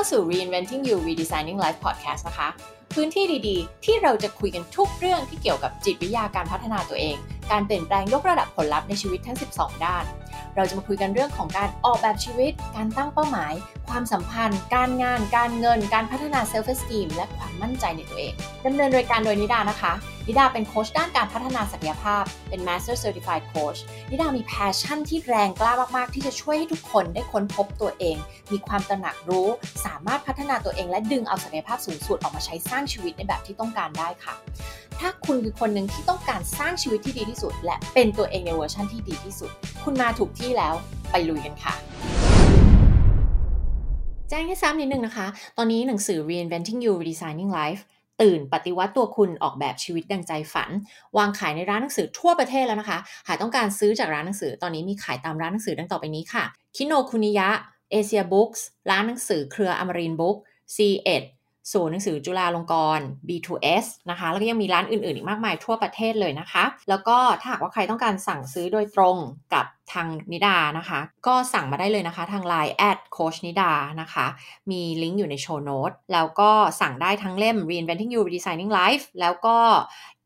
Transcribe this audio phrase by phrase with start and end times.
[0.00, 2.48] าสู่ Reinventing You Redesigning Life Podcast นะคะ
[2.94, 7.16] พื้นที่ดีๆ ที่เราจะคุยกันทุกเรื่องที่เกี่ยวกับจิตวิทยาการพัฒนาตัวเอง
[7.50, 10.04] การเปลี่ยนแปลงยกระดับผลลัพธ์ในชีวิตทั้ง 12 ด้าน
[10.56, 13.52] เราจะมาคุยกันเรื่องของการออกแบบชีวิต การตั้งเป้าหมาย
[13.88, 18.32] ความสัมพันธ์ การงาน การเงิน การพัฒนา self esteem และความมั่นใจในตัวเอง
[18.66, 19.92] ดำเนินรายการโดยนิดานะคะ
[20.30, 23.78] นิดาเป็นโค้ชด้านการพัฒนาศักยภาพ เป็น Master Certified Coach
[24.10, 28.16] นิดามี passion ที่แรงกล้ามาก ๆ ที่จะช่วยให้ทุกคนได้ค้นพบตัวเอง
[28.52, 29.48] มีความตระหนักรู้
[29.86, 34.34] สามารถพัฒนาตัวเองและดึงเอาศักยภาพสูงสุดออกมาใช้สร้างชีวิตในแบบที่ต้องการได้ค่ะ
[35.00, 39.50] ถ้าคุณคือคนหนึ่งที่ต้องการสร้างชีวิตที่ดีที่สุด และเป็นตัวเองในเวอร์ชันที่ดีที่สุด
[39.84, 40.74] คุณมาถูกที่แล้ว
[41.10, 41.74] ไปลุยกันค่ะ
[44.28, 45.26] แจ้งให้ซ้ำนิดนึงนะคะ
[45.56, 47.82] ตอนนี้หนังสือ Reinventing You Redesigning Life
[48.22, 50.70] ตื่นปฏิวัติตัวคุณออกแบบชีวิตดังใจฝัน
[51.16, 52.98] วางขายในร้านหนังสือทั่วประเทศแล้วนะคะ
[53.28, 56.44] หากต้องการซื้อจากร้านหนังสือตอนนี้มีขายตามร้านหนังสือดังต่อไปนี้ค่ะ
[56.76, 57.48] คิโนคุนิยะ
[57.90, 60.36] เอเชียบุ๊กส์ร้านหนังสือเครืออมรินบุ๊ก
[60.74, 61.22] ซีเอ็ด
[61.72, 69.16] ศูนย์หนังสือจุฬาลงกรณ์ B2S นะคะ แล้วก็ยังมีร้านอื่นๆ อีกมากมายทั่วประเทศเลยนะคะ แล้วก็ถ้าหากว่าใครต้องการสั่งซื้อโดยตรง
[69.54, 74.26] กับทางนิดานะคะ ก็สั่งมาได้เลยนะคะ ทาง Line แอดโค้ชนิดานะคะ
[74.70, 76.50] มีลิงก์อยู่ใน show note แล้วก็
[76.80, 79.56] สั่งได้ทั้งเล่ม Reinventing You Redesigning Life แล้วก็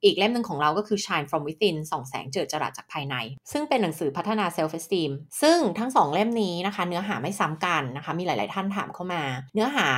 [0.04, 3.16] อีกเล่มหนึ่งของเราก็คือ Shine from Within ส่องแสงเจิดจรัสจากภายใน
[3.52, 5.10] ซึ่งเป็นหนังสือพัฒนา Self Esteem
[5.42, 9.22] ซึ่งทั้งสองเล่มนี้นะคะ เนื้อหาไม่ซ้ำกันนะคะ มีหลาย ๆ ท่านถามเข้ามา
[9.54, 9.88] เนื้อหา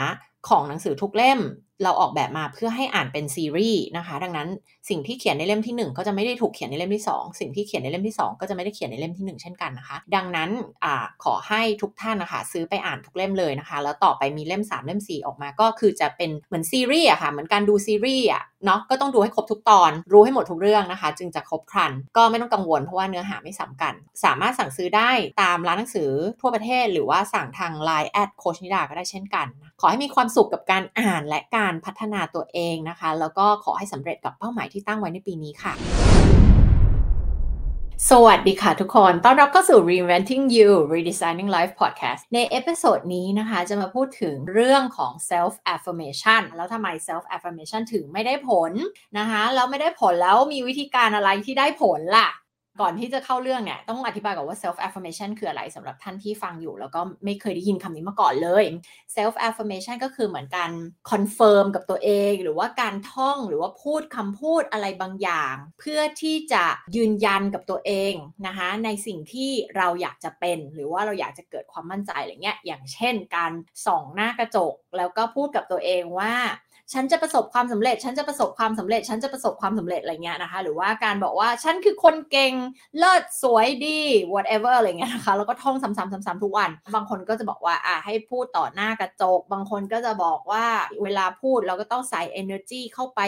[0.49, 1.41] ของหนังสือทุกเล่ม
[1.83, 4.49] เราออกแบบมาเพื่อให้อ่านเป็นซีรีส์นะคะ ดังนั้น
[4.89, 10.51] สิ่งที่เขียนในเล่มที่ 1 ก็จะไม่ได้ถูกเขียนในเล่มที่ 2 สิ่งที่เขียนในเล่มที่ 2 ก็จะไม่ได้เขียนในเล่มที่ 1 เช่นกันนะคะ ดังนั้น
[10.85, 10.87] อ
[11.25, 25.11] ขอให้ทุกท่านนะคะ ซื้อไปอ่านทุกเล่มเลยนะคะ แล้วต่อไปมีเล่ม 3 เล่ม 4 ออกมาก็คือจะเป็นเหมือนซีรีส์อะค่ะเหมือนการดูซีรีส์อะเนาะก็ต้องดูให้ครบทุกตอน รู้ให้หมดทุกเรื่องนะคะ จึงจะครบครัน ก็ไม่ต้องกังวลเพราะว่าเนื้อหาไม่ซ้ากัน สามารถสั่งซื้อได้
[25.43, 26.11] ตามร้านหนังสือ
[26.41, 29.47] ทั่วประเทศ หรือว่าสั่งทาง Line แอดโค้ชนิดาก็ได้เช่นกัน
[29.81, 35.73] ขอให้มีความสุขกับการอ่านและการพัฒนาตัวเองนะคะ แล้วก็ขอให้สำเร็จกับเป้าหมายที่ตั้งไว้ในปีนี้ค่ะ
[38.11, 47.83] สวัสดีค่ะทุกคน ต้อนรับเข้าสู่ Reinventing You Redesigning Life Podcast ใน episode นี้นะคะ จะมาพูดถึงเรื่องของ self affirmation แล้วทำไม self affirmation
[47.93, 48.73] ถึงไม่ได้ผล
[49.19, 52.29] นะคะ แล้วไม่ได้ผลแล้วมีวิธีการอะไรที่ได้ผลล่ะ
[52.81, 58.65] ก่อนที่จะเข้าเรื่องเนี่ยต้องอธิบายก่อนว่า self affirmation คืออะไรสำหรับท่านที่ฟังอยู่ แล้วก็ไม่เคยได้ยินคำนี้มาก่อนเลย
[59.17, 60.71] self affirmation ก็คือเหมือนการ
[61.11, 66.65] confirm กับตัวเอง หรือว่าการท่องหรือว่าพูดคำพูดอะไรบางอย่าง เพื่อที่จะ
[66.97, 68.15] ยืนยันกับตัวเอง
[68.47, 73.53] นะคะในสิ่งที่เราอยากจะเป็น หรือว่าเราอยากจะเกิดความมั่นใจอะไรเงี้ยอย่างเช่น การ
[73.87, 76.35] ส่องหน้ากระจก แล้วก็พูดกับตัวเองว่า
[76.93, 82.53] ฉันจะประสบความสำเร็จ ฉันจะประสบความสำเร็จ ฉันจะประสบความสำเร็จอะไรเงี้ยนะคะ หรือว่าการบอกว่าฉันคือคนเก่ง
[82.99, 84.01] เลิศสวยดี
[84.35, 90.65] whatever อะไรเงี้ยนะคะแล้วก็ท่องซ้ำๆๆทุกวัน บางคนก็จะบอกว่าอ่าให้พูดต่อหน้ากระจก บางคนก็จะบอกว่า
[91.03, 93.21] เวลาพูดเราก็ต้องใส่ energy เข้าไป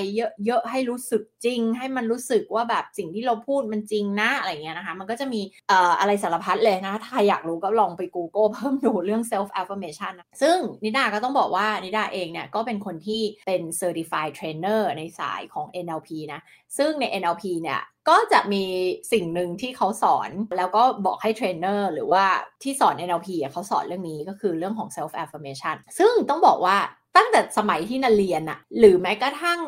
[0.45, 16.41] เยอะๆให้รู้สึกจริง ให้มันรู้สึกว่าแบบสิ่งที่เราพูดมันจริงนะอะไรเงี้ยนะคะ มันก็จะมีเอ่ออะไรสารพัดเลยนะถ้าอยากรู้ก็ลองไป Google เพิ่มดูเรื่อง self affirmation นะซึ่งนิดาก็ต้องบอกว่านิดาเองเนี่ยก็เป็นคนที่เป็น certified trainer ในสายของ NLP นะ
[16.79, 18.65] ซึ่งใน NLP เนี่ยก็จะมี
[19.13, 22.25] สิ่งหนึ่งที่เขาสอนแล้วก็บอกให้เทรนเนอร์หรือว่า
[22.63, 26.77] ที่สอน NLP เขาสอนเรื่องนี้ก็คือเรื่องของ self affirmation ซึ่งต้องบอกว่า
[27.17, 29.61] ตั้งแต่สมัยที่นิดาเรียนอะหรือแม้กระทั่ง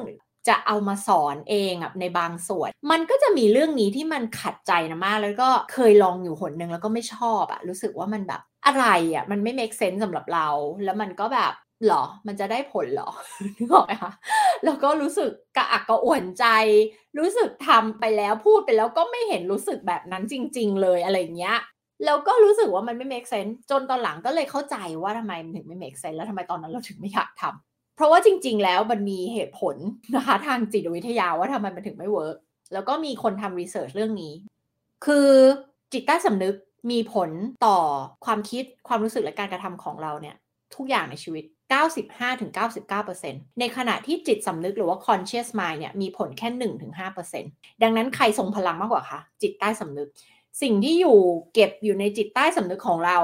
[0.48, 10.48] จะเอามาสอนเองอะในบางส่วน มันก็จะมีเรื่องนี้ที่มันขัดใจนะมาก แล้วก็เคยลองอยู่หนหนึ่งแล้วก็ไม่ชอบอะรู้สึกว่ามันแบบอะไรอะมันไม่ make sense สำหรับเรา
[10.84, 11.52] แล้วมันก็แบบ
[11.86, 13.10] หรอ มันจะได้ผลหรอ
[13.58, 14.12] นึกออกไหมคะ
[14.64, 16.46] แล้วก็รู้สึกกระอักกระอ่วนใจ
[17.18, 21.58] รู้สึกทำไปแล้วพูดไปแล้วก็ไม่เห็นรู้สึกแบบนั้นจริง ๆ เลยอะไรเงี้ย
[22.04, 29.76] แล้วก็รู้สึกว่ามันไม่ make sense จนตอนหลังก็เลยเข้าใจว่าทำไมมันถึงไม่ make sense แล้วทำไมตอนนั้นเราถึงไม่อยากทำเพราะว่าจริง ๆ แล้วมันมีเหตุผล
[30.16, 32.36] นะคะทางจิตวิทยาว่าทำไมมันถึงไม่ work
[32.72, 34.32] แล้วก็มีคนทำ research เรื่องนี้
[35.06, 35.28] คือ
[35.92, 36.54] จิตใต้สำนึก
[36.91, 37.30] มีผล
[37.66, 37.78] ต่อ
[38.24, 40.36] ความคิดความรู้สึกและการกระทำของเราเนี่ย
[40.74, 46.48] ทุกอย่างในชีวิต 95-99%ในขณะที่จิตสำนึกหรือว่า conscious mind เนี่ยมีผลแค่
[47.16, 50.08] 1-5%ดังนั้นใครทรงพลังมากกว่าคะจิตใต้สำนึก
[50.62, 51.18] สิ่งที่อยู่
[51.54, 53.18] เก็บอยู่ในจิตใต้สำนึกของเรา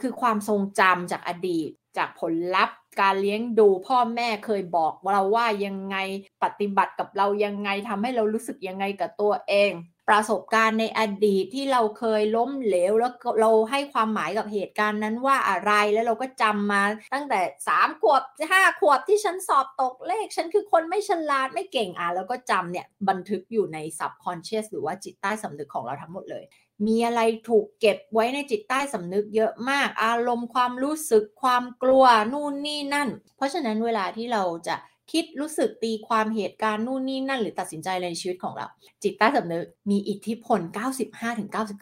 [0.00, 5.96] คือความทรงจำจากอดีต จากผลลัพธ์ การเลี้ยงดูพ่อแม่เคยบอกเราว่ายังไง
[6.42, 9.70] ปฏิบัติกับเรายังไงทำให้เรารู้สึกยังไงกับตัวเอง
[10.08, 16.82] ประสบการณ์ในอดีตที่เราเคยล้มเหลว แล้วเราให้ความหมายกับเหตุการณ์นั้นว่าอะไรแล้วเราก็จำมา
[17.14, 17.40] ตั้งแต่
[17.72, 18.22] 3ขวบ
[18.52, 26.44] 5ขวบที่ฉันสอบตกเลข ฉันคือคนไม่ฉลาดไม่เก่งอะแล้วก็จำเนี่ยบันทึกอยู่ใน subconscious หรือว่าจิตใต้สำนึกของเราทั้งหมดเลย
[26.86, 34.76] มีอะไรถูกเก็บไว้ในจิตใต้สำนึกเยอะมาก อารมณ์ความรู้สึกความกลัวนู่นนี่นั่น เพราะฉะนั้นเวลาที่เราจะ
[35.12, 38.66] คิดรู้สึกตีความเหตุการณ์นู่นนี่นั่น หรือตัดสินใจอะไรในชีวิตของเรา
[39.02, 40.60] จิตใต้สำนึกมีอิทธิพล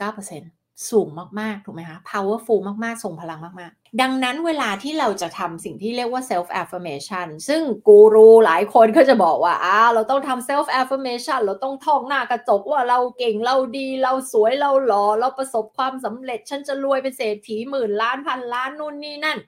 [0.00, 1.08] 95-99%สูง
[1.40, 19.38] มาก ๆ ถูกไหมคะ powerful มาก ๆ ทรงพลังมาก ๆ ดังนั้นเวลาที่เราจะทำสิ่งที่เรียกว่า self affirmation ซึ่งกูรูหลายคนก็จะบอกว่าอ้าเราต้องทำ self affirmation เราต้องท่องหน้ากระจกว่าเราเก่งเราดีเราสวยเราหล่อเราประสบความสำเร็จ ฉันจะรวยเป็นเศรษฐีหมื่นล้านพันล้านนู่นนี่นั่น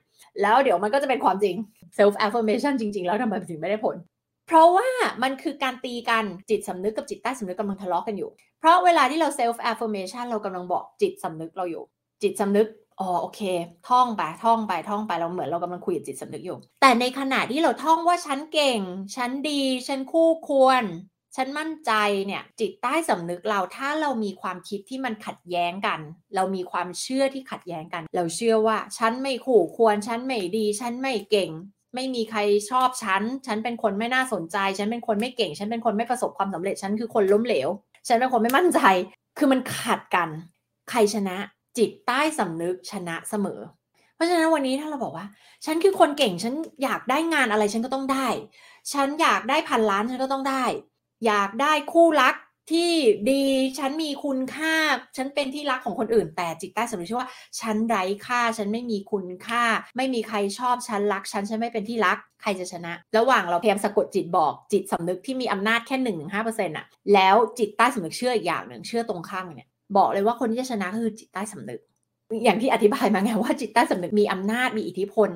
[0.41, 1.55] แล้วเดี๋ยวมันก็จะเป็นความจริง
[1.97, 3.95] self affirmation จริง ๆ แล้วทำไมถึงไม่ได้ผล
[4.47, 4.89] เพราะว่า
[5.23, 11.83] มันคือการตีกันจิตสำนึกกับจิตใต้สำนึกกำลังทะเลาะกันอยู่ เพราะเวลาที่เรา self affirmation เรากำลังบอกจิตสำนึกเราอยู่
[12.23, 12.67] จิตสำนึก
[12.99, 13.41] อ๋อโอเค
[13.89, 18.79] ท่องไปท่องไปท่องไปเราเหมือนเรากำลังคุยกับจิตสำนึกอยู่ แต่ในขณะที่เราท่องว่าฉันเก่ง
[19.15, 20.83] ฉันดี ฉันคู่ควร
[21.35, 21.91] ฉันมั่นใจ
[22.25, 25.99] เนี่ยจิตใต้สำนึกเราถ้าเรามีความคิดที่มันขัดแย้งกัน
[26.35, 31.51] เรามีความเชื่อที่ขัดแย้งกัน เราเชื่อว่าฉันไม่คู่ควร ฉันไม่ดี ฉันไม่เก่ง
[31.95, 32.39] ไม่มีใคร
[32.69, 37.69] ชอบฉัน ฉันเป็นคนไม่น่าสนใจ ฉันเป็นคนไม่เก่ง ฉันเป็นคนไม่ประสบความสำเร็จ ฉันคือคนล้มเหลว
[38.07, 38.79] ฉันเป็นคนไม่มั่นใจ
[39.37, 40.29] คือมันขัดกัน
[40.89, 41.37] ใครชนะ
[41.77, 43.59] จิตใต้สำนึกชนะเสมอ
[44.15, 45.25] เพราะฉะนั้นวันนี้ถ้าเราบอกว่า
[45.65, 46.53] ฉันคือคนเก่ง ฉัน
[46.83, 48.27] อยากได้งานอะไรฉันก็ต้องได้
[48.93, 50.63] ฉันอยากได้พันล้านฉันก็ต้องได้
[51.25, 52.35] อยากได้คู่รัก
[52.71, 52.91] ที่
[53.29, 53.43] ดี
[53.79, 54.75] ฉันมีคุณค่า
[55.17, 57.29] ฉันเป็นที่รักของคนอื่น แต่จิตใต้สำนึกเชื่อว่า
[57.59, 59.63] ฉันไร้ค่า ฉันไม่มีคุณค่า
[59.97, 71.79] ไม่มีใครชอบฉันรัก ฉันฉันไม่เป็นที่รักใครจะชนะ ระหว่างเราพยายามสะกดจิตบอกจิตสำนึกที่มีอำนาจแค่หนึ่งถึงห้าเปอร์เซ็นต์อะแล้วจิตใต้สำนึกเชื่ออีกอย่างหนึ่งเชื่อตรงข้ามเนี่ยบอกเลยว่าคนที่จะชนะคือจิตใต้สำนึก
[72.43, 75.29] อย่างที่อธิบายมาไงว่าจิตใต้สำนึกมีอำนาจมีอิทธิพล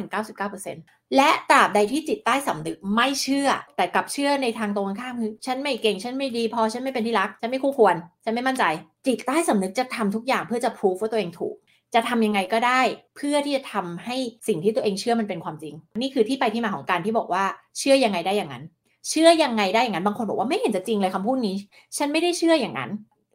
[0.00, 8.64] 95-99%และตราบใดที่จิตใต้สำนึกไม่เชื่อ แต่กลับเชื่อในทางตรงกันข้ามคือฉันไม่เก่งฉันไม่ดีพอฉันไม่เป็นที่รัก ฉันไม่คู่ควร ฉันไม่มั่นใจ
[9.06, 11.54] จิตใต้สำนึกจะทำทุกอย่างเพื่อจะพิสูจว่าตัวเองถูก
[11.94, 12.80] จะทำยังไงก็ได้
[13.16, 14.16] เพื่อที่จะทำให้
[14.48, 17.44] สิ่งที่ตัวเองเชื่อมันเป็นความจริง นี่คือที่ไปที่มาของการที่บอกว่า
[17.78, 18.64] เชื่อยังไงได้อย่างนั้น
[19.08, 21.56] เชื่อยังไงได้อย่างนั้นบางคนบอกว่าไม่เห็นจะจริงเลยคำพูดนี้
[21.96, 22.90] ฉันไม่ได้เชื่ออย่างนั้น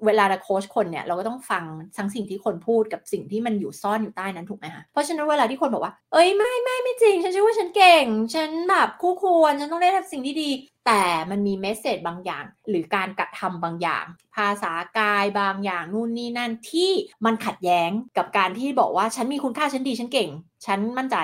[0.06, 1.64] เวลาเราโค้ชคนเนี่ยเราก็ต้องฟัง
[1.98, 8.06] ทั้งสิ่งที่คนพูดกับสิ่งที่มันอยู่ซ่อนอยู่ใต้นั้นถูกไหมคะเพราะฉะนั้นเวลาที่คนบอกว่า เอ้ยไม่ไม่ไม่จริง ฉันเชื่อว่าฉันเก่ง
[8.36, 10.50] ฉันแบบคู่ควร ฉันต้องได้ทำสิ่งที่ดี
[10.86, 14.06] แต่มันมีเมสเซจบางอย่าง หรือการกระทำบางอย่าง
[14.36, 16.92] ภาษากายบางอย่างนู่นนี่นั่นที่
[17.26, 20.30] มันขัดแย้งกับการที่บอกว่าฉันมีคุณค่าฉันดีฉันเก่ง
[20.66, 21.18] ฉันมั่นใจ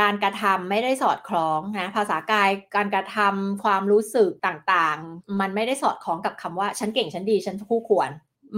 [0.00, 8.10] การกระทำไม่ได้สอดคล้องนะภาษากายการกระทำความรู้สึกต่างๆ มันไม่ได้สอดคล้องกับคำว่าฉันเก่งฉันดีฉันคู่ควร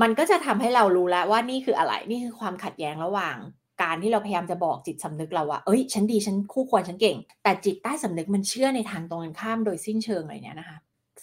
[0.03, 3.37] มันก็จะทำให้เรารู้แล้วว่านี่คืออะไรนี่คือความขัดแย้งระหว่าง
[3.83, 10.77] การที่เราพยายามจะบอกจิตสำนึกเราว่าเอ้ย ฉันดีฉันคู่ควรฉันเก่ง แต่จิตใต้สำนึกมันเชื่อในทางตรงกันข้ามโดยสิ้นเชิงเลยเนี่ยนะคะ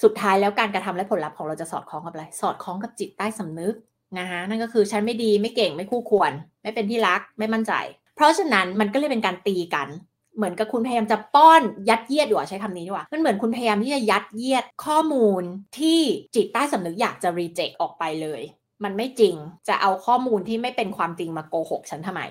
[0.03, 3.75] สุดท้ายแล้วการกระทำและผลลัพธ์ของเราจะสอดคล้องกับอะไรสอดคล้องกับจิตใต้สำนึก
[4.19, 6.31] นะคะนั่นก็คือฉันไม่ดีไม่เก่งไม่คู่ควร
[6.61, 7.73] ไม่เป็นที่รักไม่มั่นใจ
[8.15, 9.87] เพราะฉะนั้นมันก็เลยเป็นการตีกัน
[10.35, 15.43] เหมือนกับคุณพยายามจะป้อนยัดเยียดดีกว่าใช้คำนี้ดีกว่ามันเหมือนคุณพยายามที่จะยัดเยียดข้อมูล
[15.79, 15.99] ที่
[16.35, 18.41] จิตใต้สำนึกอยากจะรีเจ็คออกไปเลย
[18.83, 19.35] มันไม่จริง
[19.67, 22.21] จะเอาข้อมูลที่ไม่เป็นความจริงมาโกหกฉันทำไม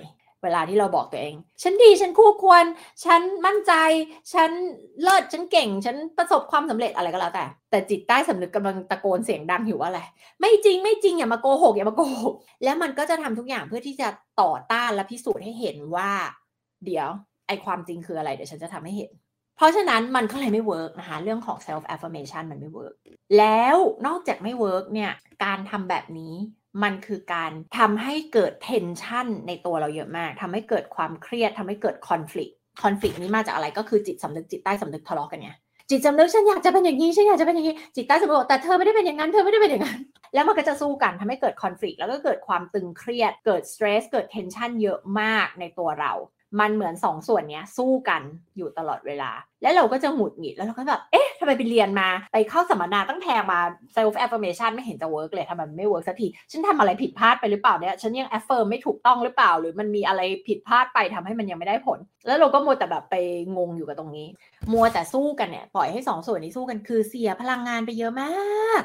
[0.43, 2.65] เวลาที่เราบอกตัวเอง ฉันดีฉันคู่ควร
[3.05, 3.73] ฉันมั่นใจ
[4.33, 4.51] ฉัน
[5.03, 10.01] เลิศฉันเก่ง ฉันประสบความสำเร็จอะไรก็แล้วแต่ แต่จิตใต้สำนึกกำลังตะโกนเสียงดังอยู่ว่าอะไร
[10.41, 12.35] ไม่จริงไม่จริงอย่ามาโกหกอย่ามาโกหก
[12.65, 14.09] แล้วมันก็จะทำทุกอย่างเพื่อที่จะ
[14.41, 16.11] ต่อต้านและพิสูจน์ให้เห็นว่า
[16.85, 17.09] เดี๋ยว
[17.47, 19.11] ไอความจริงคืออะไรเดี๋ยวฉันจะทำให้เห็น
[19.57, 22.95] เพราะฉะนั้นมันก็เลยไม่ work นะคะเรื่องของ self affirmation มันไม่ work
[23.39, 25.13] แล้วนอกจากไม่ work เนี่ย
[25.45, 26.35] การทำแบบนี้
[26.83, 32.53] มันคือการทำให้เกิดเทนชันในตัวเราเยอะมากทำให้เกิดความเครียดทำให้เกิดคอน FLICT
[32.83, 35.51] คอน FLICT นี้มาจากอะไรก็คือจิตสำนึกจิตใต้สำนึกทะเลาะกันไง
[35.91, 40.01] จิตสำนึกฉันอยากจะเป็นอย่างนี้ฉันอยากจะเป็นอย่างนี้จิตใต้สำนึกแต่เธอไม่ได้เป็นอย่างนั้นเธอไม่ได้เป็นอย่างนั้น
[40.35, 46.13] แล้วมันก็จะสู้กันทำให้เกิดคอน FLICT แล้วก็เกิดความตึงเครียด เกิดสเตรสเกิดเทนชันเยอะมากในตัวเรา
[46.61, 48.23] มันเหมือนสองส่วนนี้สู้กัน
[48.57, 49.31] อยู่ตลอดเวลา
[49.63, 53.61] แล้วเราก็จะหงุดหงิดแล้วเราก็แบบเอ๊ะทำไมไปเรียนมา ไปเข้าสัมมนาตั้งแพงมา
[53.97, 63.17] self affirmation ไม่เห็นจะ work เลยทำไมมันไม่ work สักที ฉันทำอะไรผิดพลาดไปหรือเปล่าเนี่ยฉันยัง affirm ไม่ถูกต้องหรือเปล่า หรือมันมีอะไรผิดพลาดไปทำให้มันยังไม่ได้ผล แล้วเราก็มัวแต่แบบไป
[63.57, 64.27] งงอยู่กับตรงนี้
[64.73, 68.83] มัวแต่สู้กันเนี่ยปล่อยให้สองส่วนนี้สู้กันคือเสียพลังงานไปเยอะมาก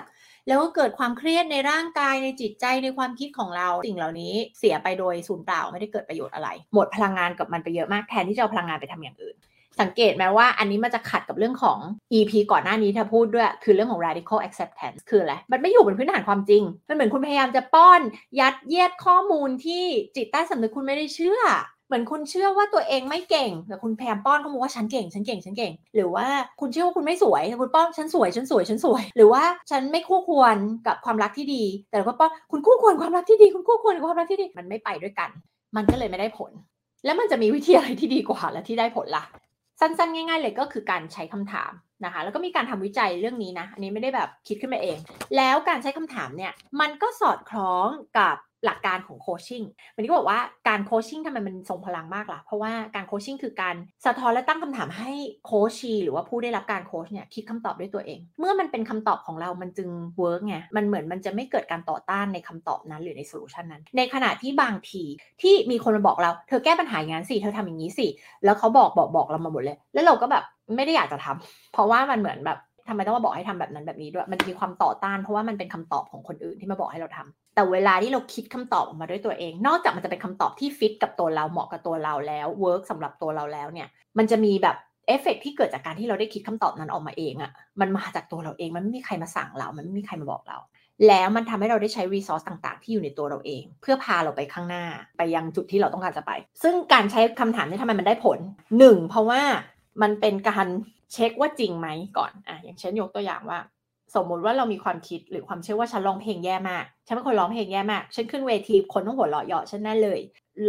[0.48, 9.38] แล้วก็เกิดความเครียดในร่างกายในจิตใจในความคิดของเรา สิ่งเหล่านี้เสียไปโดยสูญเปล่าไม่ได้เกิดประโยชน์อะไร หมดพลังงานกับมันไปเยอะมากแทนที่จะเอาพลังงานไปทำอย่างอื่น
[9.82, 11.80] สังเกตไหมว่าอันนี้มันจะขัดกับเรื่องของ
[12.14, 18.02] EP ก่อนหน้านี้ที่พูดด้วย คือเรื่องของ radical acceptance คืออะไร มันไม่อยู่บนพื้นฐานความจริง มันเหมือนคุณพยายามจะป้อน
[18.40, 19.84] ยัดเยียดข้อมูลที่
[20.16, 21.42] จิตใต้สำนึกคุณไม่ได้เชื่อ
[21.88, 26.28] เหมือนคุณเชื่อว่าตัวเองไม่เก่งแต่คุณแพมป้อนเขาบอกว่าฉันเก่งฉันเก่งฉันเก่ง หรือว่า
[26.60, 30.56] คุณเชื่อว่าคุณไม่สวยแต่คุณป้อนฉันสวยฉันสวยฉันสวย หรือว่าฉันไม่คู่ควร
[30.88, 35.30] กับความรักที่ดี แต่ก็ป้อนคุณคู่ควรความรักที่ดีคุณคู่ควรความรักที่ดีมันไม่ไปด้วยกัน
[35.76, 36.52] มันก็เลยไม่ได้ผล
[37.06, 39.26] แล้วมันจะมีวิธีอะไรที่ดีกว่าและที่ได้ผลละ่ะ
[39.80, 41.72] สั้นๆ ง่าย ๆ เลยก็คือการใช้คำถาม
[42.06, 44.98] นะคะแล้วก็มีการทำวิจัยเรื่องนี้นะ อันนี้ไม่ได้แบบคิดขึ้นมาเอง
[45.38, 46.52] แล้วการใช้คำถามเนี่ย
[46.82, 49.64] มันก็สอดคล้องกับ หลักการของ coaching
[49.96, 55.12] วันก็บอกว่าการ coaching ทำไมมันทรงพลังมากล่ะ เพราะว่าการ coaching คือการสะท้อนและตั้งคำถามให้
[55.46, 65.04] coachee หรือว่าผู้ได้รับการโค้ชเนี่ยคิดคำตอบด้วยตัวเอง เมื่อมันเป็นคำตอบของเรามันจึง work ไง มันเหมือนมันจะไม่เกิดการต่อต้านในคำตอบนั้นหรือใน solution นั้น ในขณะที่บางที
[65.42, 68.08] ที่มีคนมาบอกเรา เธอแก้ปัญหาอย่างนั้นสิ เธอทำอย่างนี้สิ
[68.46, 70.44] แล้วเขาบอกบอกบอกเรามาหมดเลย แล้วเราก็แบบ
[70.76, 83.88] ไม่ได้อยากจะทำเพราะว่ามันเหมือนแบบทำไมต้องมาบอกให้ทำแบบนั้นแบบนี้ด้วย มันมีความต่อต้านเพราะว่ามันเป็นคำตอบของคนอื่นที่มาบอกให้เราทำ แต่เวลาที่เราคิดคำตอบออกมาด้วยตัวเอง นอกจากมันจะเป็นคำตอบที่ฟิตกับตัวเราเหมาะกับตัวเราแล้ว work สำหรับตัวเราแล้วเนี่ย
[84.18, 84.76] มันจะมีแบบ
[85.08, 90.58] เอฟเฟกที่เกิดจากการที่เราได้คิดคำตอบนั้นออกมาเองอะ่ะ มันมาจากตัวเราเอง มันไม่มีใครมาสั่งเรา มันไม่มีใครมาบอกเรา
[91.08, 94.84] แล้วมันทำให้เราได้ใช้รีซอสต่างๆ ที่อยู่ในตัวเราเอง เพื่อพาเราไปข้างหน้า
[95.18, 96.32] ไปยังจุดที่เราต้องการจะไป
[96.64, 98.40] ซึ่งการใช้คำถามนี้ทำไมมันได้ผล
[98.78, 99.42] หนึ่งเพราะว่า
[100.02, 100.68] มันเป็นการ
[101.14, 101.88] เช็คว่าจริงไหม
[102.18, 103.60] ก่อนอะอย่างเช่นยกตัวอย่างว่า
[104.16, 110.20] สมมติว่าเรามีความคิดหรือความเชื่อว่าฉันร้องเพลงแย่มาก ฉันเป็นคนร้องเพลงแย่มาก ฉันขึ้นเวทีคนต้องหัวเราะเยาะฉันแน่เลย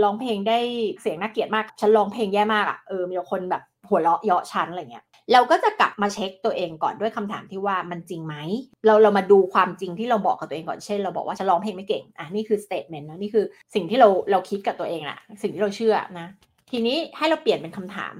[0.02, 0.58] ร้องเพลงได้
[1.00, 8.34] เสียงน่าเกลียดมาก ฉันร้องเพลงแย่มากอะ เออ มีคนแบบหัวเราะเยาะฉันอะไรเงี้ย เราก็จะกลับมาเช็คตัวเองก่อนด้วยคำถามที่ว่ามันจริงไหม
[8.86, 16.26] เราเรามาดูความจริงที่เราบอกกับตัวเองก่อน เช่น เราบอกว่าฉันร้องเพลงไม่เก่ง อะนี่คือ statement นะนี่คือสิ่งที่เราเราคิดกับตัวเองแหละสิ่งที่เราเชื่อนะ
[16.70, 18.14] ทีนี้ให้เราเปลี่ยนเป็นคำถาม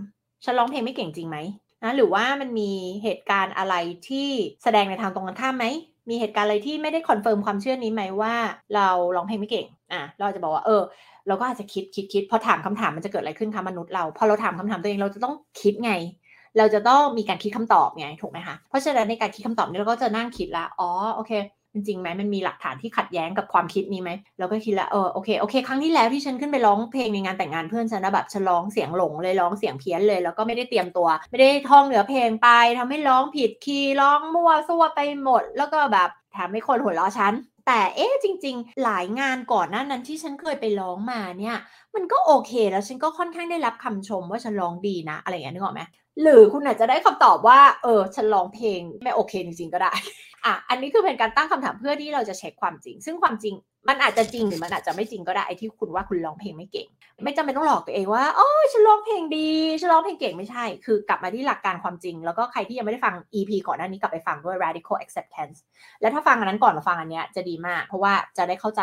[0.45, 1.39] ฉันร้องเพลงไม่เก่งจริงไหม
[1.85, 2.71] นะหรือว่ามันมี
[3.03, 3.75] เหตุการณ์อะไร
[4.09, 4.29] ที่
[4.65, 5.65] แสดงในทางตรงกันข้ามไหม
[6.09, 8.35] มีเหตุการณ์อะไรที่ไม่ได้ confirm ความเชื่อนี้ไหมว่า
[8.75, 10.83] เราร้องเพลงไม่เก่ง อะ เราจะบอกว่า เออ
[11.27, 15.93] เราก็อาจจะคิดคิดคิดพอถามคำถามมันจะเกิดอะไรขึ้นคะมนุษย์เรา พอเราถามคำถามตัวเองเราจะต้องคิดไง
[16.59, 21.33] เราจะต้องมีการคิดคำตอบไงถูกไหมคะ เพราะฉะนั้นในการคิดคำตอบนี้เราก็จะนั่งคิดละ อ๋อ โอเค
[21.87, 37.35] จริงไหมมันมีหลักฐานที่ขัดแย้งกับความคิดนี้ไหมเราก็คิดล้วเออโอเคโอเค ครั้งที่แล้วที่ฉันขึ้นไปร้องเพลงในงานแต่งงานเพื่อนฉันนะแบบฉันร้องเสียงหลงเลยร้องเสียงเพี้ยนเลย แล้วก็ไม่ได้เตรียมตัว ไม่ได้ท่องเนื้อเพลงไปทำให้ร้องผิดคีย์ร้องมั่วซั่วไปหมด แล้วก็แบบทำให้คนหัวเราะฉัน
[37.67, 41.57] แต่เอ๊ะจริง ๆ หลายงานก่อนหน้านั้นที่ฉันเคยไปร้องมาเนี่ย
[41.95, 45.83] มันก็โอเคแล้วฉันก็ค่อนข้างได้รับคำชมว่าฉันร้องดีนะ อะไรอย่างเงี้ยนึกออกไหม
[46.23, 49.93] หรือคุณอาจจะได้คำตอบว่า เออ ฉันร้องเพลงไม่โอเคจริงๆก็ได้
[50.45, 53.55] อะ อันนี้คือเป็นการตั้งคำถามเพื่อที่เราจะเช็คความจริง ซึ่งความจริง
[53.89, 56.89] มันอาจจะจริงหรือมันอาจจะไม่จริงก็ได้ไอ้ที่คุณว่าคุณร้องเพลงไม่เก่ง
[57.25, 65.59] ไม่จำเป็นต้องหลอกตัวเองว่าโอ๋อฉันร้องเพลงดีฉันร้องเพลงเก่งไม่ใช่ คือกลับมาที่หลักการความจริง แล้วก็ใครที่ยังไม่ได้ฟัง EP ก่อนหน้านี้กลับไปฟังด้วย radical acceptance
[66.01, 68.83] แล้วถ้าฟังอันนั้นก่อนมาฟังอันเนี้ยจะดีมาก เพราะว่าจะได้เข้าใจ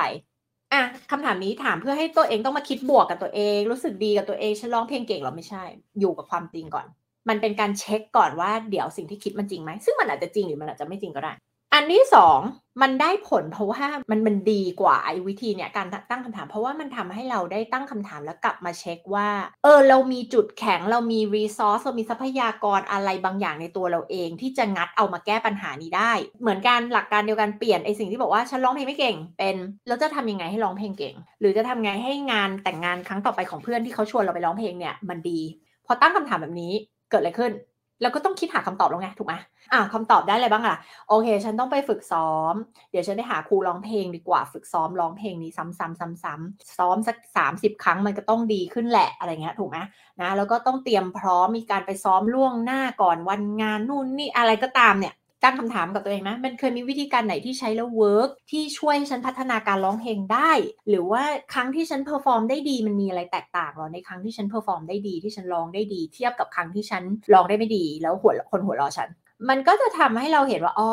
[0.73, 5.63] อะคำถามนี้ถามเพื่อให้ตัวเองต้องมาคิดบวกกับตัวเอง รู้สึกดีกับตัวเองฉันร้องเพลงเก่งหรอไม่ใช่
[5.99, 6.87] อยู่กับความจริงก่อน
[7.29, 11.33] มันเป็นการเช็คก่อนว่าเดี๋ยวสิ่งที่คิดมันจริงไหม ซึ่งมันอาจจะจริงหรือมันอาจจะไม่จริงก็ได้
[11.73, 12.39] อันที่สอง
[12.81, 19.29] มันได้ผลเพราะว่ามันมันดีกว่าไอ้วิธีเนี่ยการตั้งคำถาม เพราะว่ามันทำให้เราได้ตั้งคำถามแล้วกลับมาเช็คว่า
[19.63, 29.55] เออเรามีจุดแข็งเรามีรีซอสเรามีทรัพยากรอะไรบางอย่างในตัวเราเอง ที่จะงัดเอามาแก้ปัญหานี้ได้ เหมือนกันหลักการเดียวกันเปลี่ยนไอ้สิ่งที่บอกว่าฉันร้องเพลงไม่เก่ง เป็น
[29.87, 35.41] เราจะทำยังไงให้ร้องเพลงเก่ง หรือจะทำไงให้งานแต่งงานครั้งต่อไปของเพื่อนที่เขาชวนเราไปร้องเพลงเนี่ยมันดี
[35.85, 36.73] พอตั้งคำถามแบบนี้
[37.09, 37.53] เกิดอะไรขึ้น
[38.01, 39.35] แล้วก็ต้องคิดหาคำตอบแล้วไงถูกไหม
[39.73, 40.77] อะคำตอบได้อะไรบ้างอะ
[41.09, 42.53] โอเค ฉันต้องไปฝึกซ้อม
[42.91, 49.77] เดี๋ยวฉันไปหาครูร้องเพลงดีกว่า ฝึกซ้อมร้องเพลงนี้ซ้ำๆซ้ำๆซ้อมสักสามสิบครั้งมันก็ต้องดีขึ้นแหละอะไรเงี้ยถูกไหม
[50.21, 60.51] นะแล้วก็ต้องเตรียมพร้อมมีการไปซ้อมล่วงหน้าก่อนวันงานนู่นนี่อะไรก็ตามเนี่ย ตั้งคำถามกับตัวเองนะมันเคยมีวิธีการไหนที่ใช้แล้ว work ที่ช่วยให้ฉันพัฒนาการร้องเพลงได้
[60.89, 61.23] หรือว่า
[61.53, 69.09] ครั้งที่ฉัน perform ได้ดีมันมีอะไรแตกต่างหรอในครั้งที่ฉัน perform ได้ดีที่ฉันร้องได้ดี เทียบกับครั้งที่ฉันร้องได้ไม่ดี แล้วหัวคนหัวเราะฉัน
[69.49, 70.91] มันก็จะทำให้เราเห็นว่าอ๋อ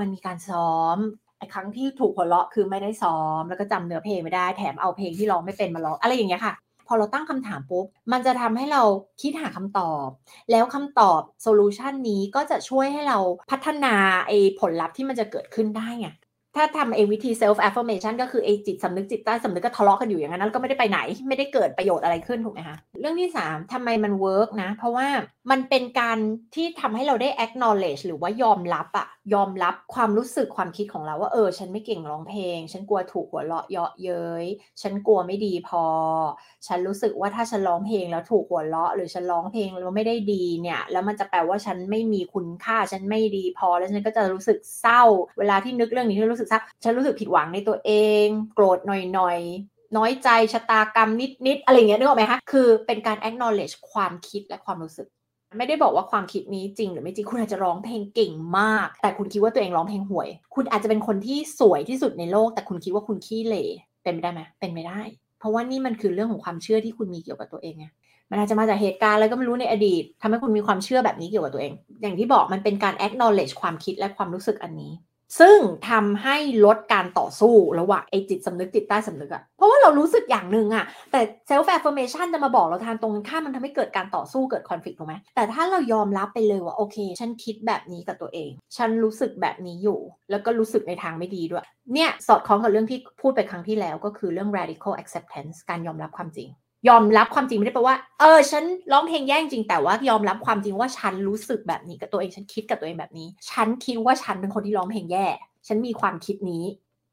[0.00, 0.96] มันมีการซ้อม
[1.38, 6.54] ไอ้ครั้งที่ถูกหัวเราะคือไม่ได้ซ้อม แล้วก็จำเนื้อเพลงไม่ได้แถมเอาเพลงที่ร้องไม่เป็นมาร้องอะไรอย่างเงี้ยค่ะ
[6.86, 8.82] พอเราตั้งคำถามปุ๊บ มันจะทำให้เรา
[9.22, 10.06] คิดหาคำตอบ
[10.50, 13.18] แล้วคำตอบ solution นี้ก็จะช่วยให้เรา
[13.50, 13.94] พัฒนา
[14.26, 16.08] ไอ้ผลลัพธ์ที่มันจะเกิดขึ้นได้ไง
[16.56, 25.06] ถ้าทำเอวิธี self affirmation ก็คือไอจิตสำนึกจิตใต้สำนึกก็ทะเลาะกันอยู่อย่างนั้นแล้วก็ไม่ได้ไปไหน ไม่ได้เกิดประโยชน์อะไรขึ้นถูกไหมคะเรื่องที่ 3ทำไมมัน work นะ เพราะว่า
[25.50, 26.18] มันเป็นการ
[26.54, 34.44] ที่ทำให้เราได้ acknowledge หรือว่ายอมรับอะยอมรับความรู้สึกความคิดของเราว่าเออ ฉันไม่เก่งร้องเพลง ฉันกลัวถูกหัวเราะเยาะเย้ย
[34.82, 35.84] ฉันกลัวไม่ดีพอ
[36.66, 45.02] ฉันรู้สึกว่าถ้าฉันร้องเพลงแล้วถูกหัวเราะ หรือฉันร้องเพลงแล้วไม่ได้ดีเนี่ยแล้วมันจะแปลว่าฉันไม่มีคุณค่าฉันไม่ดีพอ แล้วฉันก็จะรู้สึกเศร้า
[45.38, 47.92] เวลาที่นึกเรื่องนี้ที่รู้สึกเศร้าฉันรู้สึกผิดหวังในตัวเอ
[48.24, 49.00] ง โกรธหน่อ
[49.36, 51.10] ยๆ น้อยใจชะตากรรม
[51.46, 55.06] นิดๆ อะไรเงี้ยนึกออกไหมคะคือเป็นการ acknowledge ความคิดและความรู้สึก
[55.58, 63.64] ไม่ได้บอกว่าความคิดนี้จริง หรือไม่จริงคุณอาจจะร้องเพลงเก่งมาก แต่คุณคิดว่าตัวเองร้องเพลงห่วย คุณอาจจะเป็นคนที่สวยที่สุดในโลก แต่คุณคิดว่าคุณขี้เหร่
[64.02, 65.00] เป็นไปได้ไหมเป็นไม่ได้
[65.38, 67.86] เพราะว่านี่มันคือเรื่องของความเชื่อที่คุณมีเกี่ยวกับตัวเองไง
[68.30, 71.72] มันอาจจะมาจากเหตุการณ์อะไรก็ไม่รู้ในอดีตทำให้คุณมีความเชื่อแบบนี้เกี่ยวกับตัวเอง
[72.02, 74.92] อย่างที่บอกมันเป็นการ acknowledge ความคิดและความรู้สึกอันนี้
[75.40, 91.64] ซึ่งทำให้ลดการต่อสู้ระหว่างไอจิตสำนึกจิตใต้สำนึกอะเพราะว่าเรารู้สึกอย่างหนึ่งอะแต่ self affirmation จะมาบอกเราทางตรงกันข้ามมันทำให้เกิดการต่อสู้เกิด conflict ถูกไหมแต่ถ้าเรายอมรับไปเลยว่าโอเค ฉันคิดแบบนี้กับตัวเอง ฉันรู้สึกแบบนี้อยู่ แล้วก็รู้สึกในทางไม่ดีด้วย
[91.94, 96.50] เนี่ยสอดคล้องกับเรื่องที่พูดไปครั้งที่แล้วก็คือเรื่อง radical acceptance การยอมรับความจริง
[96.88, 105.26] ยอมรับความจริงไม่ได้แปลว่า เออ ฉันร้องเพลงแย่งจริง แต่ว่ายอมรับความจริงว่าฉันรู้สึกแบบนี้กับตัวเองฉันคิดกับตัวเองแบบนี้ ฉันคิดว่าฉันเป็นคนที่ร้องเพลงแย่
[105.66, 106.64] ฉันมีความคิดนี้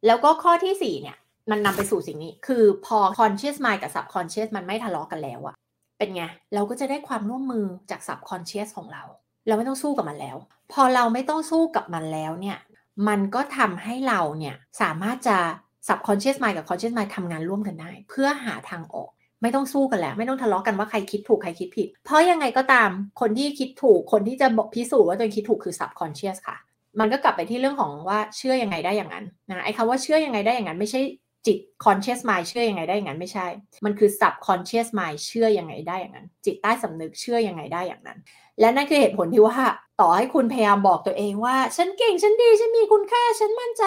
[0.06, 1.18] แล้วก็ข้อที่4เนี่ย
[1.50, 5.56] มันนำไปสู่สิ่งนี้ คือพอ conscious mind กับ subconscious มันไม่ทะเลาะกันแล้วอะ
[5.98, 9.04] เป็นไง เราก็จะได้ความร่วมมือจาก subconscious ของเรา
[9.48, 10.38] เราไม่ต้องสู้กับมันแล้ว
[10.72, 12.58] พอเราไม่ต้องสู้กับมันแล้วเนี่ย
[13.08, 15.38] มันก็ทำให้เราเนี่ยสามารถจะ
[15.88, 19.12] subconscious mind กับ conscious mind ทำงานร่วมกันได้ เพื่อหาทางออก
[19.44, 22.90] ไม่ต้องสู้กันแล้วไม่ต้องทะเลาะกันว่าใครคิดถูกใครคิดผิด เพราะยังไงก็ตาม
[23.22, 26.58] คนที่คิดถูกคนที่จะบอกพิสูจน์ว่าตัวเองคิดถูกคือ subconscious ค่ะ
[27.00, 31.02] มันก็กลับไปที่เรื่องของว่าเชื่อยังไงได้อย่างนั้นนะไอ้คำว่าเชื่อยังไงได้อย่างนั้น ไม่ใช่
[31.46, 33.48] จิต conscious mind เชื่อยังไงได้อย่างนั้นไม่ใช่
[33.86, 38.18] มันคือ subconscious mind เชื่อยังไงได้อย่างนั้น จิตใต้สำนึกเชื่อยังไงได้อย่างนั้น
[38.60, 39.58] และนั่นคือเหตุผลที่ว่า
[40.02, 43.84] ต่อให้คุณพยายามบอกตัวเองว่า ฉันเก่งฉันดีฉันมีคุณค่าฉันมั่นใจ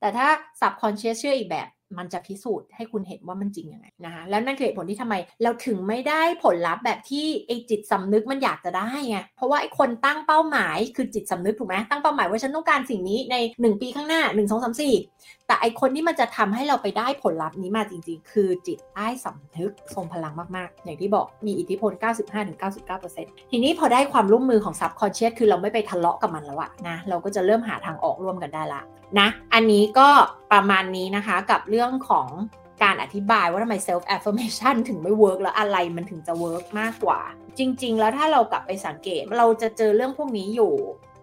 [0.00, 0.28] แต่ถ้า
[0.60, 1.68] subconscious เชื่ออีกแบบ
[1.98, 21.92] มันจะพิสูจน์ให้คุณเห็นว่ามันจริงยังไงนะคะแล้วนั่นคือเหตุผลที่ทำไม เราถึงไม่ได้ผลลัพธ์แบบที่ไอจิตสำนึกมันอยากจะได้ไงเพราะว่าไอคนตั้งเป้าหมายคือจิตสำนึกถูกไหมตั้งเป้าหมายว่าฉันต้องการสิ่งนี้ใน 1 ปีข้างหน้า 1 2 3 4 แต่ไอคนที่มันจะทำให้เราไปได้ผลลัพธ์นี้มาจริง ๆ คือจิตใต้สำนึกทรงพลังมากๆ อย่างที่บอกมีอิทธิพล
[22.72, 28.82] 95-99%ทีนี้พอได้ความร่วมมือของ subconscious คือเราไม่ไปทะเลาะกับมันแล้วอะนะเราก็จะเริ่มหาทางออกร่วมกันได้ละ
[29.18, 30.08] นะอันนี้ก็
[30.52, 32.28] ประมาณนี้นะคะกับเรื่องของ
[32.82, 37.20] การอธิบายว่าทำไม self affirmation ถึงไม่ work แล้วอะไรมันถึงจะ work มากกว่า
[37.58, 40.72] จริง ๆ แล้วถ้าเรากลับไปสังเกตเราจะเจอเรื่องพวกนี้อยู่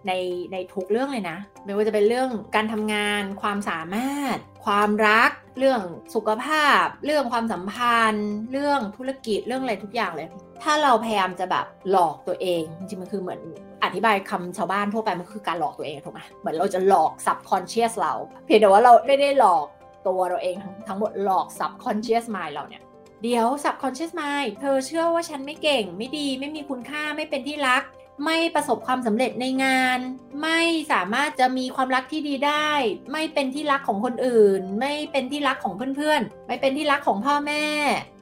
[0.08, 0.12] ใน
[0.52, 5.80] ในทุกเรื่องเลยนะ ไม่ว่าจะเป็นเรื่องการทำงาน ความสามารถ ความรัก เรื่อง
[6.14, 10.28] สุขภาพ เรื่องความสัมพันธ์ เรื่องธุรกิจเรื่องอะไรทุกอย่างเลย
[10.62, 13.40] ถ้าเราพยายามจะแบบหลอกตัวเองจริงๆมันคือเหมือน
[13.84, 18.14] อธิบายคำชาวบ้านทั่วไปมันคือการหลอกตัวเองถูกไหมเหมือนเราจะหลอก subconscious เรา
[18.44, 19.66] เพียงแต่ว่าเราไม่ได้หลอก
[20.06, 20.56] ตัวเราเอง
[20.88, 22.82] ทั้งหมดหลอก subconscious mind เราเนี่ย
[23.22, 27.82] เดี๋ยว subconscious mind เธอเชื่อว่าฉันไม่เก่ง ไม่ดี ไม่มีคุณค่า ไม่เป็นที่รัก
[28.24, 29.98] ไม่ประสบความสำเร็จในงาน
[30.42, 30.60] ไม่
[30.92, 32.70] สามารถจะมีความรักที่ดีได้
[33.12, 37.64] ไม่เป็นที่รักของคนอื่น ไม่เป็นที่รักของเพื่อนๆ ไม่เป็นที่รักของพ่อแม่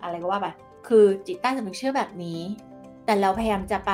[0.03, 0.47] อะไรก็ว่าไป
[0.89, 2.41] คือจิตใต้สำนึกเชื่อแบบนี้
[3.05, 3.93] แต่เราพยายามจะไป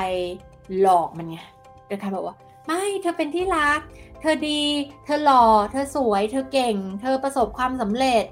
[0.81, 1.39] หลอกมันไง
[1.87, 3.81] เดยการบอกว่า ไม่เธอเป็นที่รัก
[4.21, 4.63] เธอดี
[5.05, 8.25] เธอหล่อ เธอสวย เธอเก่ง เธอประสบความสำเร็จ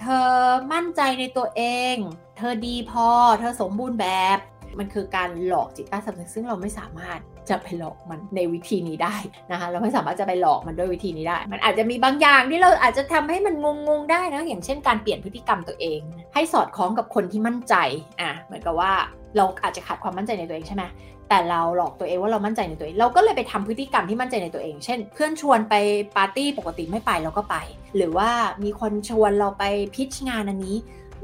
[0.00, 0.28] เธอ
[0.72, 1.94] มั่นใจในตัวเอง
[2.36, 3.08] เธอดีพอ
[3.40, 4.38] เธอสมบูรณ์แบบ
[4.78, 7.18] มันคือการหลอกจิตใต้สำนึกซึ่งเราไม่สามารถ
[7.50, 9.16] จะไปหลอกมันในวิธีนี้ได้
[9.50, 13.54] นะคะเราไม่สามารถจะไปหลอกมันด้วยวิธีนี้ได้ มันอาจจะมีบางอย่างที่เราอาจจะทำให้มัน
[13.88, 16.00] งงๆได้นะอย่างเช่นการเปลี่ยนพฤติกรรมตัวเอง
[16.34, 17.74] ให้สอดคล้องกับคนที่มั่นใจ
[18.20, 18.92] อะเหมือนกับว่า
[19.36, 20.84] เราอาจจะขาดความมั่นใจในตัวเองใช่ไหม
[21.28, 25.74] แต่เราหลอกตัวเองว่าเรามั่นใจในตัวเอง เราก็เลยไปทำพฤติกรรมที่มั่นใจในตัวเอง เช่น เพื่อนชวนไป
[26.16, 27.56] ปาร์ตี้ปกติไม่ไปเราก็ไป
[27.96, 28.30] หรือว่า
[28.62, 30.76] มีคนชวนเราไปพิชงานอันนี้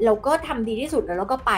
[0.05, 1.53] เราก็ทำดีที่สุดแล้วเราก็ไป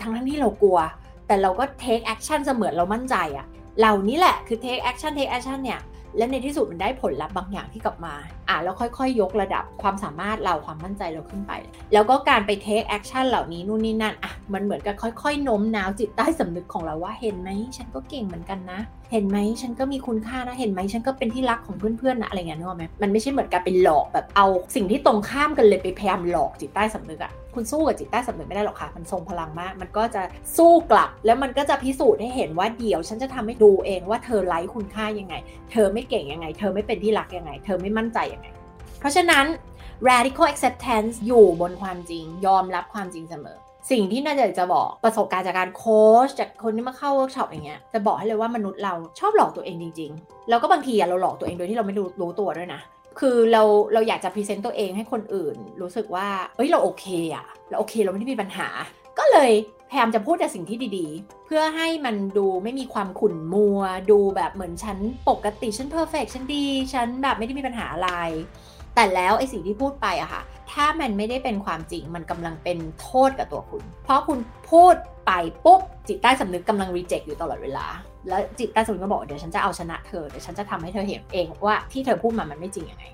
[0.00, 0.78] ทั้งทั้งที่เรากลัว
[1.26, 3.46] แต่เราก็ take action เสมือนเรามั่นใจอะ
[3.78, 5.80] เหล่านี้แหละคือ take action take action เนี่ย
[6.18, 8.14] และในที่สุดมันได้ผลลัพธ์บางอย่างที่กลับมา
[8.48, 11.52] อะแล้วค่อยๆยกระดับความสามารถเราความมั่นใจเราขึ้นไป
[11.92, 18.80] แล้วก็การไป take action เหล่านี้นู่นนี่นั่น อะ มันเหมือนกับค่อยๆโน้มน้าวจิตใต้สำนึกของเราว่าเห็นไหม ฉันก็เก่งเหมือนกันนะ
[19.12, 30.22] เห็นไหมฉันก็มีคุณค่านะเห็นไหมฉันก็เป็นที่รักของเพื่อนๆนะอะไรเงี้ยนึกออกไหมมันไม่ใช่เหมือนกับไปหลอกแบบเอาสิ่งที่ตรงข้ามกันเลยไปพยายามหลอกจิตใต้สำนึกอะคุณสู้กับจิตใต้สำนึกไม่ได้หรอกค่ะ มันทรงพลังมาก มันก็จะ
[30.56, 35.34] สู้กลับ แล้วมันก็จะพิสูจน์ให้เห็นว่าเดี๋ยว ฉันจะทำให้ดูเองว่าเธอไร้คุณค่ายังไง
[35.72, 38.48] เธอไม่เก่งยังไง เธอไม่เป็นที่รักยังไง เธอไม่มั่นใจยังไง
[39.00, 39.46] เพราะฉะนั้น
[40.08, 43.58] radical acceptance อยู่บนความจริง ยอมรับความจริงเสมอ
[43.90, 52.80] สิ่งที่น่าจะจะบอกประสบการณ์จากการโค้ชจากคนที่มาเข้าเวิร์กช็อปอย่างเงี้ยจะบอกให้เลยว่ามนุษย์เราชอบหลอกตัวเองจริง ๆ แล้วก็บางทีเราหลอกตัวเองโดยที่เราไม่รู้รู้ตัวด้วยนะ
[53.20, 58.68] คือเราเราอยากจะ present ตัวเองให้คนอื่น รู้สึกว่าเอ้ยเราโอเคอะเราโอเคเราไม่ได้มีปัญหา
[59.18, 59.52] ก็เลย
[59.90, 68.10] พยายามจะพูดแต่สิ่งที่ดีๆ เพื่อให้มันดูไม่มีความขุ่นมัว ดูแบบเหมือนฉันปกติฉันเพอร์เฟกฉันดี ฉันแบบไม่ได้มีปัญหาอะไร
[68.94, 74.38] แต่แล้วไอ้สิ่งที่พูดไปอะค่ะ ถ้ามันไม่ได้เป็นความจริงมันกำลังเป็นโทษกับตัวคุณ เพราะคุณ
[74.70, 74.94] พูด
[75.26, 75.32] ไป
[75.64, 77.86] ปุ๊บจิตใต้สำนึกกำลังรีเจ็คอยู่ตลอดเวลา
[78.28, 83.04] แล้วจิตใต้สำนึกก็บอกเดี๋ยวฉันจะเอาชนะเธอเดี๋ยวฉันจะทำให้เธอเห็นเองว่าที่เธอพูดมามันไม่จริงยังไง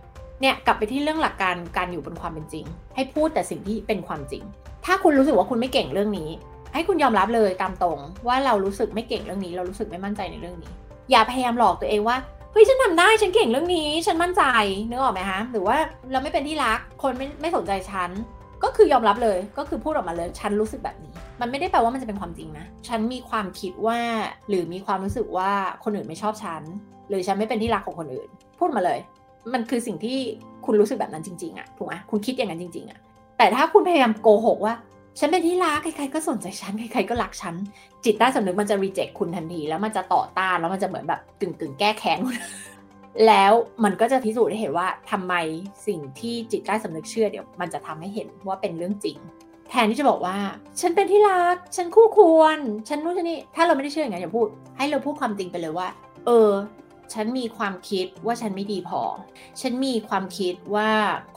[0.41, 2.65] เนี่ยกลับไปที่เรื่องหลักการการอยู่บนความเป็นจริง
[2.95, 4.43] ให้พูดแต่สิ่งที่เป็นความจริง
[4.87, 6.31] ถ้าคุณรู้สึกว่าคุณไม่เก่งเรื่องนี้
[6.75, 10.73] ให้คุณยอมรับเลยตามตรงว่าเรารู้สึกไม่เก่งเรื่องนี้ เรารู้สึกไม่มั่นใจในเรื่องนี้
[11.11, 12.17] อย่าพยายามหลอกตัวเองว่า
[12.53, 14.43] เฮ้ยฉันทำได้ฉันเก่งเรื่องนี้ ฉันมั่นใจ
[14.89, 15.77] นึกออกไหมคะหรือว่า
[16.13, 18.11] เราไม่เป็นที่รักคนไม่ไม่สนใจฉัน
[18.65, 23.99] ก็คือยอมรับเลยก็คือพูดออกมาเลยฉันรู้สึกแบบนี้ มันไม่ได้แปลว่ามันจะเป็นความจริงนะ ฉันมีความคิดว่า
[24.49, 25.51] หรือมีความรู้สึกว่า
[25.85, 26.63] คนอื่นไม่ชอบฉัน
[27.09, 28.99] หรือฉันไม่เป็นที่รักของคนอื่น พูดมาเลย
[29.53, 30.19] มันคือสิ่งที่
[30.67, 32.99] คุณรู้สึกแบบนั้นจริงๆอะถูกไหมคุณคิดอย่างนั้นจริงๆอะ
[33.39, 34.75] แต่ถ้าคุณพยายามโกหกว่า
[35.19, 37.55] ฉันเป็นที่รักใครๆก็สนใจฉันใครๆก็รักฉัน
[38.05, 42.37] จิตใต้สำนึกมันจะรีเจ็คคุณทันทีแล้วมันจะต่อต้านแล้วมันจะเหมือนแบบกึ่งๆแก้แค้นคุณ
[43.27, 43.53] แล้ว
[43.85, 45.35] มันก็จะพิสูจน์ให้เห็นว่าทำไม
[45.87, 49.19] สิ่งที่จิตใต้สำนึกเชื่อเดี๋ยวมันจะทำให้เห็นว่าเป็นเรื่องจริง
[49.71, 50.37] แทนที่จะบอกว่า
[50.81, 54.47] ฉันเป็นที่รัก ฉันคู่ควร ฉันนู่นฉันนี่ถ้าเราไม่ได้เชื่ออย่างนั้นอย่าพูด
[54.77, 55.89] ให้เราพูดความจริงไปเลยว่า
[56.27, 56.51] เออ
[57.15, 59.03] ฉันมีความคิดว่าฉันไม่ดีพอ
[59.61, 60.89] ฉันมีความคิดว่า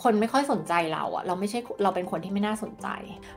[0.03, 2.87] คนไม่ค่อยสนใจเราอะเราไม่ใช่เราเป็นคนที่ไม่น่าสนใจ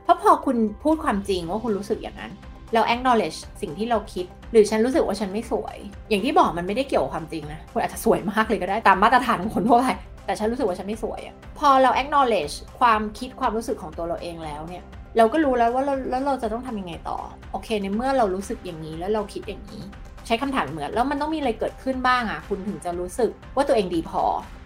[0.03, 2.31] เพราะพอคุณพูดความจริงว่าคุณรู้สึกอย่างนั้น
[2.73, 5.77] เรา acknowledge สิ่งที่เราคิด หรือฉันรู้สึกว่าฉันไม่สวย
[6.09, 9.87] อย่างที่บอกมันไม่ได้เกี่ยวกับความจริงนะคุณอาจจะสวยมากเลยก็ได้ตามมาตรฐานของคนทั่วไป
[10.25, 14.83] แต่ฉันรู้สึกว่าฉันไม่สวยอะพอเรา acknowledge ความคิดความรู้สึกของตัวเราเองแล้วเนี่ย
[15.17, 17.17] เราก็รู้แล้วว่าเราแล้วเราจะต้องทำยังไงต่อ
[17.51, 19.83] โอเคในเมื่อเรารู้สึกอย่างนี้แล้วเราคิดอย่างนี้
[20.27, 24.23] ใช้คำถามเหมือนแล้วมันต้องมีอะไรเกิดขึ้นบ้างอะคุณถึงจะรู้สึกว่าตัวเองดีพอ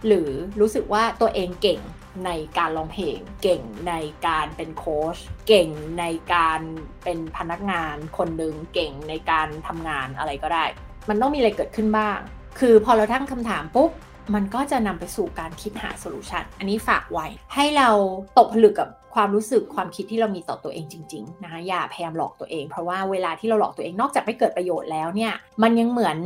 [0.08, 0.30] หรือ
[0.62, 1.80] รู้สึกว่าตัวเองเก่ง
[2.26, 3.94] ในการร้องเพลง เก่งใน
[4.28, 5.70] การเป็นโค้ชเก่ง
[6.00, 6.62] ในการ
[7.04, 10.66] เป็นพนักงานคนหนึ่งเก่งในการทำงานอะไรก็ได้
[11.10, 12.18] มันต้องมีอะไรเกิดขึ้นบ้าง
[12.60, 13.92] คือพอเราตั้งคำถามปุ๊บ
[14.34, 17.90] มันก็จะนำไปสู่การคิดหา solution อันนี้ฝากไว้ ให้เรา
[18.38, 26.18] ตกผลึกกับ ความรู้สึกความคิดที่เรามีต่อตัวเองจริงๆนะคะอย่าพยายามหลอกตัวเอง เพราะว่าเวลาที่เราหลอกตัวเองนอกจากไม่เกิดประโยชน์แล้วเนี่ยมันยังเหมือน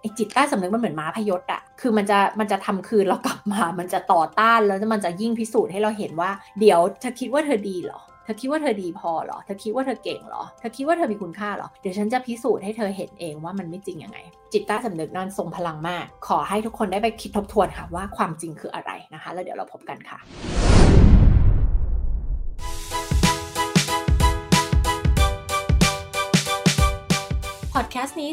[0.00, 14.18] ไอจิตใต้สำนึกมันเหมือนม้าพยศอะคือมันจะมันจะทำคืนเรากลับมา มันจะต่อต้านแล้วมันจะยิ่งพิสูจน์ให้เราเห็นว่า เดี๋ยวเธอคิดว่าเธอดีเหรอเธอคิดว่าเธอดีพอเหรอ เธอคิดว่าเธอเก่งเหรอ เธอคิดว่าเธอมีคุณค่าเหรอ เดี๋ยวฉันจะพิสูจน์ให้เธอเห็นเองว่ามันไม่จริงยังไง
[14.52, 20.18] จิตใต้สำนึกนั้นทรงพลังมาก ขอให้ทุกคนได้ไปคิดทบทวนค่ะว่าความจริงคืออะไรนะคะ แล้วเดี๋ยวเราพบกันค่ะ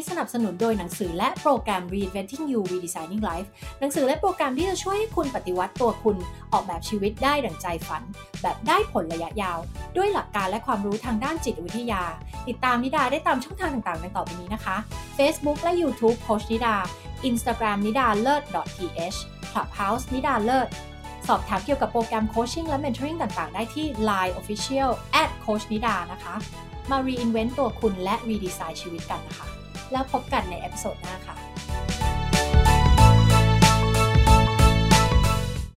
[0.00, 3.48] นี้สนับสนุนโดยหนังสือและโปรแกรม Reinventing You Redesigning Life
[3.80, 6.16] หนังสือและโปรแกรมที่จะช่วยให้คุณปฏิวัติตัวคุณ
[6.52, 8.02] ออกแบบชีวิตได้ดั่งใจฝัน
[8.42, 9.58] แบบได้ผลระยะยาว
[9.96, 12.02] ด้วยหลักการและความรู้ทางด้านจิตวิทยา
[12.48, 14.76] ติดตามนิดาได้ตามช่องทางต่างๆดังต่อไปนี้นะคะ
[15.18, 16.74] Facebook และ YouTube โคชนิดา
[17.28, 18.42] Instagram นิดาเลิศ
[18.78, 19.18] .th
[19.52, 20.68] Clubhouse นิดาเลิศ
[21.28, 24.90] สอบถามเกี่ยวกับโปรแกรมโคชชิ่งและ mentoring ต่างๆ ได้ที่ Line Official
[25.22, 26.34] at Coach นิดานะคะ
[26.90, 29.48] มา reinvent ตัวคุณและ redesign ชีวิตกันนะคะ
[29.92, 31.49] แล้วพบกันในเอพิโซดหน้าค่ะ